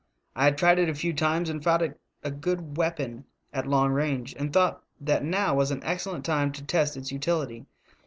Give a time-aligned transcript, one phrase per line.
[0.35, 3.91] I had tried it a few times and found it a good weapon at long
[3.91, 7.67] range, and thought that now was an excellent time to ^ test its utility.